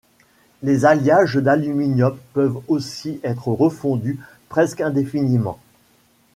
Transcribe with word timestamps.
Les 0.63 0.85
alliages 0.85 1.35
d'aluminium 1.35 2.17
peuvent 2.33 2.61
aussi 2.67 3.19
être 3.23 3.49
refondus 3.49 4.19
presque 4.49 4.81
indéfiniment. 4.81 5.59